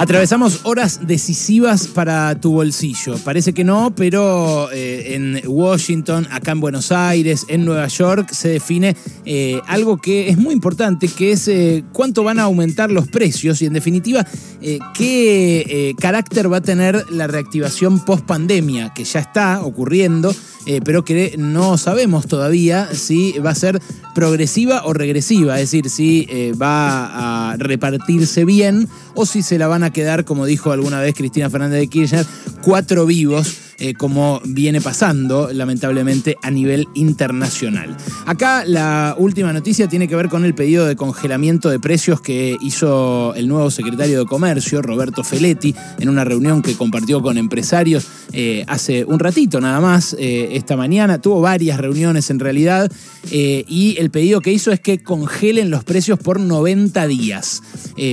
[0.00, 3.18] Atravesamos horas decisivas para tu bolsillo.
[3.22, 8.48] Parece que no, pero eh, en Washington, acá en Buenos Aires, en Nueva York, se
[8.48, 13.08] define eh, algo que es muy importante, que es eh, cuánto van a aumentar los
[13.08, 14.26] precios y en definitiva
[14.94, 20.34] qué carácter va a tener la reactivación post pandemia, que ya está ocurriendo,
[20.84, 23.80] pero que no sabemos todavía si va a ser
[24.14, 26.28] progresiva o regresiva, es decir, si
[26.60, 31.14] va a repartirse bien o si se la van a quedar, como dijo alguna vez
[31.14, 32.26] Cristina Fernández de Kirchner,
[32.62, 37.96] cuatro vivos eh, como viene pasando lamentablemente a nivel internacional.
[38.26, 42.58] Acá la última noticia tiene que ver con el pedido de congelamiento de precios que
[42.60, 48.06] hizo el nuevo secretario de Comercio, Roberto Feletti, en una reunión que compartió con empresarios
[48.32, 51.18] eh, hace un ratito nada más, eh, esta mañana.
[51.18, 52.92] Tuvo varias reuniones en realidad
[53.32, 57.62] y el pedido que hizo es que congelen los precios por 90 días.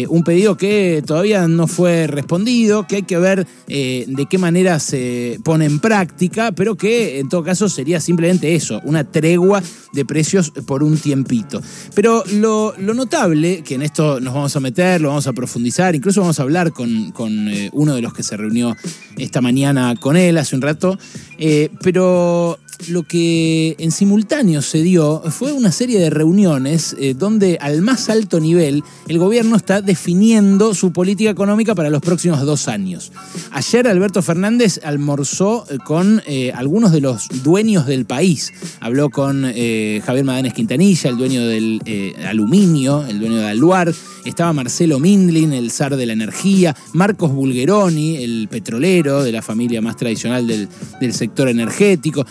[0.09, 5.39] un pedido que todavía no fue respondido, que hay que ver de qué manera se
[5.43, 9.61] pone en práctica, pero que en todo caso sería simplemente eso, una tregua
[9.93, 11.61] de precios por un tiempito.
[11.95, 16.21] Pero lo, notable, que en esto nos vamos a meter, lo vamos a profundizar, incluso
[16.21, 17.13] vamos a hablar con,
[17.49, 18.75] eh, uno de los que se reunió
[19.17, 20.97] esta mañana con él hace un rato,
[21.37, 27.57] eh, pero lo que en simultáneo se dio fue una serie de reuniones eh, donde
[27.59, 32.67] al más alto nivel el gobierno está definiendo su política económica para los próximos dos
[32.67, 33.11] años.
[33.51, 38.53] Ayer Alberto Fernández almorzó eh, con eh, algunos de los dueños del país.
[38.79, 41.81] Habló con Javier Madanes Quintanilla, el dueño del
[42.25, 43.93] aluminio, el dueño de Aluar.
[44.25, 46.75] Estaba Marcelo Mindlin, el zar de la energía.
[46.93, 50.67] Marcos Bulgeroni, el petrolero de la familia más tradicional del,
[51.13, 52.25] sector energético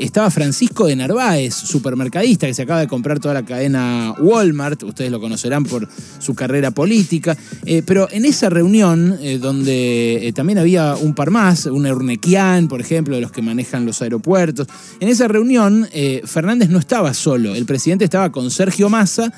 [0.00, 5.10] estaba Francisco de Narváez, supermercadista, que se acaba de comprar toda la cadena Walmart, ustedes
[5.10, 10.58] lo conocerán por su carrera política, eh, pero en esa reunión, eh, donde eh, también
[10.58, 14.66] había un par más, un Urnequian, por ejemplo, de los que manejan los aeropuertos,
[15.00, 15.88] en esa reunión
[16.24, 19.32] Fernández no estaba solo, el presidente estaba con Sergio Massa,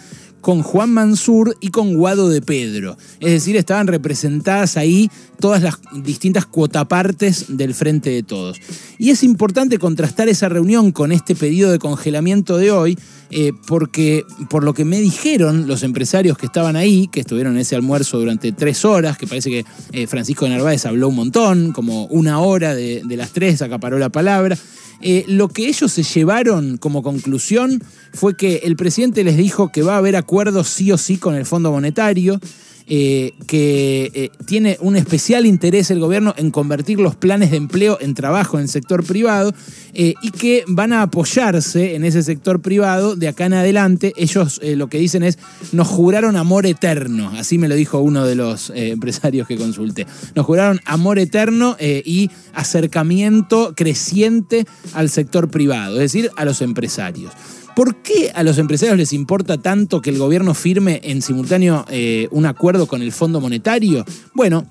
[0.44, 2.98] con Juan Mansur y con Guado de Pedro.
[3.18, 5.10] Es decir, estaban representadas ahí
[5.40, 8.60] todas las distintas cuotapartes del Frente de Todos.
[8.98, 12.98] Y es importante contrastar esa reunión con este pedido de congelamiento de hoy,
[13.30, 17.60] eh, porque por lo que me dijeron los empresarios que estaban ahí, que estuvieron en
[17.60, 21.72] ese almuerzo durante tres horas, que parece que eh, Francisco de Narváez habló un montón,
[21.72, 24.58] como una hora de, de las tres, acaparó la palabra,
[25.06, 27.82] eh, lo que ellos se llevaron como conclusión
[28.14, 31.34] fue que el presidente les dijo que va a haber acuerdos sí o sí con
[31.34, 32.40] el Fondo Monetario,
[32.86, 37.96] eh, que eh, tiene un especial interés el gobierno en convertir los planes de empleo
[38.00, 39.52] en trabajo en el sector privado
[39.96, 44.12] y que van a apoyarse en ese sector privado de acá en adelante.
[44.16, 45.38] Ellos lo que dicen es,
[45.70, 50.46] nos juraron amor eterno, así me lo dijo uno de los empresarios que consulté, nos
[50.46, 57.30] juraron amor eterno y acercamiento creciente al sector privado, es decir, a los empresarios.
[57.74, 62.28] ¿Por qué a los empresarios les importa tanto que el gobierno firme en simultáneo eh,
[62.30, 64.04] un acuerdo con el Fondo Monetario?
[64.32, 64.66] Bueno,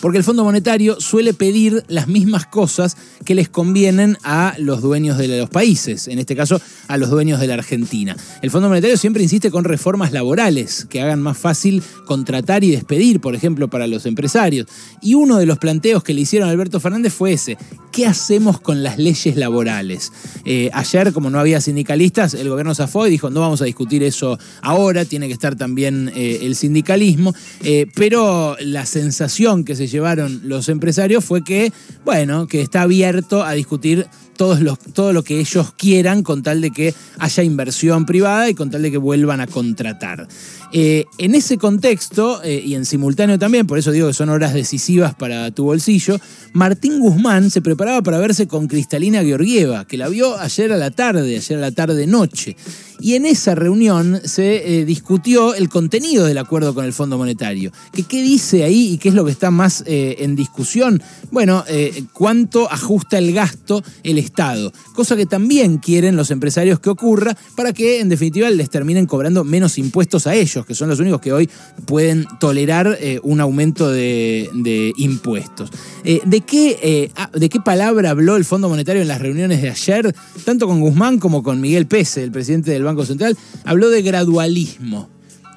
[0.00, 5.18] porque el Fondo Monetario suele pedir las mismas cosas que les convienen a los dueños
[5.18, 8.16] de los países, en este caso a los dueños de la Argentina.
[8.42, 13.20] El Fondo Monetario siempre insiste con reformas laborales que hagan más fácil contratar y despedir,
[13.20, 14.66] por ejemplo, para los empresarios.
[15.00, 17.56] Y uno de los planteos que le hicieron Alberto Fernández fue ese,
[17.92, 20.12] ¿qué hacemos con las leyes laborales?
[20.44, 24.02] Eh, ayer, como no había sindicalistas, el gobierno zafó y dijo, no vamos a discutir
[24.02, 29.86] eso ahora, tiene que estar también eh, el sindicalismo, eh, pero la sensación que se
[29.86, 31.72] llevaron los empresarios fue que,
[32.04, 34.06] bueno, que está abierto a discutir
[34.36, 38.82] todo lo que ellos quieran con tal de que haya inversión privada y con tal
[38.82, 40.28] de que vuelvan a contratar.
[40.72, 44.52] Eh, en ese contexto, eh, y en simultáneo también, por eso digo que son horas
[44.52, 46.18] decisivas para tu bolsillo,
[46.52, 50.90] Martín Guzmán se preparaba para verse con Cristalina Georgieva, que la vio ayer a la
[50.90, 52.56] tarde, ayer a la tarde-noche.
[53.00, 57.72] Y en esa reunión se eh, discutió el contenido del acuerdo con el Fondo Monetario.
[57.92, 61.02] ¿Qué dice ahí y qué es lo que está más en discusión?
[61.30, 61.64] Bueno,
[62.12, 67.72] cuánto ajusta el gasto el Estado, cosa que también quieren los empresarios que ocurra para
[67.72, 71.32] que en definitiva les terminen cobrando menos impuestos a ellos que son los únicos que
[71.32, 71.48] hoy
[71.84, 75.70] pueden tolerar eh, un aumento de, impuestos.
[76.04, 79.70] Eh, ¿de, qué, eh, ¿De qué palabra habló el Fondo Monetario en las reuniones de
[79.70, 80.14] ayer,
[80.44, 83.36] tanto con Guzmán como con Miguel Pese, el presidente del Banco Central?
[83.64, 85.08] Habló de gradualismo.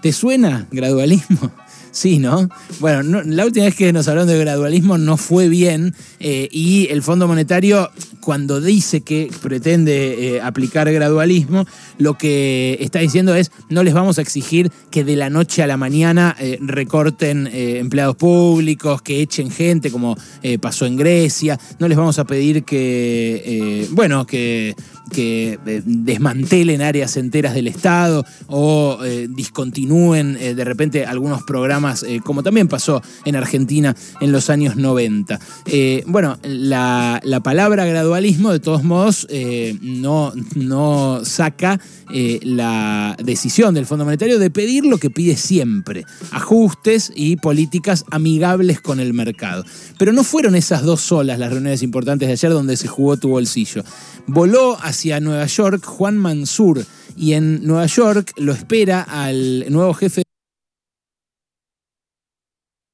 [0.01, 1.51] ¿Te suena gradualismo?
[1.91, 2.47] Sí, ¿no?
[2.79, 7.27] Bueno, la última vez que nos hablaron de gradualismo no fue bien y el Fondo
[7.27, 7.89] Monetario
[8.29, 11.65] cuando dice que pretende eh, aplicar gradualismo,
[11.97, 15.67] lo que está diciendo es no les vamos a exigir que de la noche a
[15.67, 20.15] la mañana eh, recorten eh, empleados públicos, que echen gente como
[20.61, 24.75] pasó en Grecia, no les vamos a pedir que, bueno, que
[25.09, 32.05] que eh, desmantelen áreas enteras del Estado o eh, discontinúen eh, de repente algunos programas,
[32.23, 35.39] como también pasó en Argentina en los años 90.
[36.05, 39.27] bueno, la, palabra gradualismo, de todos modos,
[39.81, 41.79] no, no saca
[42.41, 48.81] la decisión del Fondo Monetario de pedir lo que pide siempre, ajustes y políticas amigables
[48.81, 49.63] con el mercado.
[49.97, 53.29] Pero no fueron esas dos solas las reuniones importantes de ayer donde se jugó tu
[53.29, 53.83] bolsillo.
[54.27, 56.85] Voló hacia Nueva York Juan Mansur
[57.15, 60.23] y en Nueva York lo espera al nuevo jefe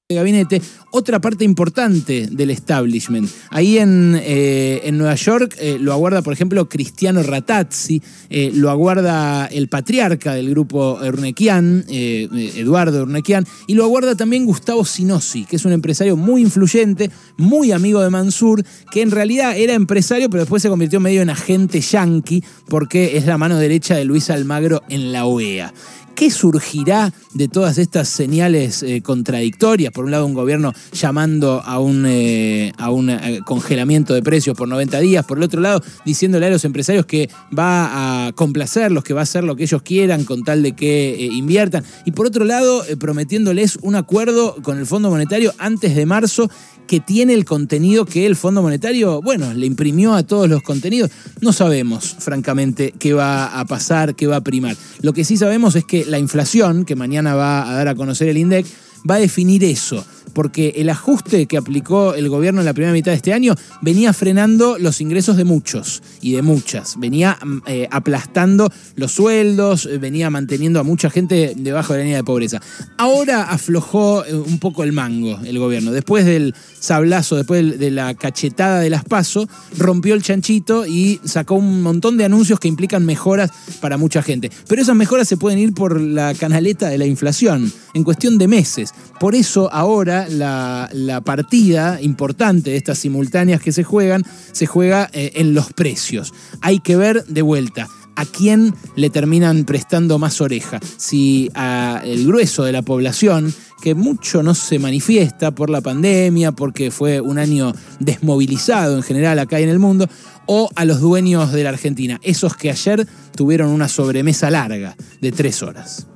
[0.07, 0.61] de gabinete,
[0.91, 3.27] otra parte importante del establishment.
[3.49, 8.69] Ahí en, eh, en Nueva York eh, lo aguarda, por ejemplo, Cristiano Ratazzi, eh, lo
[8.69, 15.55] aguarda el patriarca del grupo Urnequian, Eduardo Urnequian, y lo aguarda también Gustavo Sinossi, que
[15.55, 20.43] es un empresario muy influyente, muy amigo de Mansur, que en realidad era empresario, pero
[20.43, 24.83] después se convirtió medio en agente yanqui, porque es la mano derecha de Luis Almagro
[24.87, 25.73] en la OEA.
[26.15, 29.91] ¿Qué surgirá de todas estas señales eh, contradictorias?
[29.91, 34.56] Por un lado, un gobierno llamando a un, eh, a un eh, congelamiento de precios
[34.56, 39.03] por 90 días, por el otro lado, diciéndole a los empresarios que va a complacerlos,
[39.03, 42.27] que va a hacer lo que ellos quieran con tal de que inviertan, y por
[42.27, 46.50] otro lado, prometiéndoles un acuerdo con el Fondo Monetario antes de marzo
[46.87, 51.11] que tiene el contenido que el Fondo Monetario, bueno, le imprimió a todos los contenidos.
[51.41, 54.75] No sabemos, francamente, qué va a pasar, qué va a primar.
[55.01, 58.29] Lo que sí sabemos es que la inflación, que mañana va a dar a conocer
[58.29, 58.65] el INDEC,
[59.09, 63.12] va a definir eso porque el ajuste que aplicó el gobierno en la primera mitad
[63.12, 67.88] de este año venía frenando los ingresos de muchos y de muchas, venía mm, eh,
[67.92, 72.62] aplastando los sueldos, eh, venía manteniendo a mucha gente debajo de la línea de pobreza.
[72.98, 78.13] Ahora aflojó eh, un poco el mango el gobierno, después del sablazo, después de la
[78.13, 83.06] cachetada de las pasos, rompió el chanchito y sacó un montón de anuncios que implican
[83.06, 83.51] mejoras
[83.81, 84.51] para mucha gente.
[84.68, 88.48] Pero esas mejoras se pueden ir por la canaleta de la inflación en cuestión de
[88.48, 88.94] meses.
[89.19, 95.33] Por eso ahora la, partida importante de estas simultáneas que se juegan, se juega eh,
[95.35, 96.33] en los precios.
[96.62, 100.79] Hay que ver de vuelta a quién le terminan prestando más oreja.
[100.97, 106.53] Si a el grueso de la población, que mucho no se manifiesta por la pandemia,
[106.53, 110.07] porque fue un año desmovilizado en general acá y en el mundo,
[110.47, 115.31] o a los dueños de la Argentina, esos que ayer tuvieron una sobremesa larga de
[115.31, 116.07] tres horas.